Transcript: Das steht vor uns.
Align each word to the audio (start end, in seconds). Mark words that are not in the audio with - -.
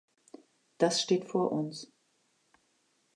Das 0.79 0.99
steht 1.03 1.25
vor 1.25 1.51
uns. 1.51 1.93